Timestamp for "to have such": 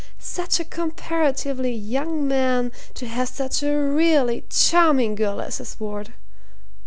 2.95-3.61